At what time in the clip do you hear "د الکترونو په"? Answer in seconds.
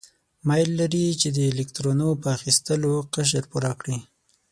1.37-2.27